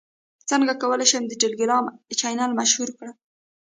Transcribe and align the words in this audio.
څنګه 0.49 0.73
کولی 0.81 1.05
شم 1.11 1.23
د 1.27 1.33
ټیلیګرام 1.41 1.85
چینل 2.19 2.51
مشهور 2.59 2.89
کړم 2.97 3.15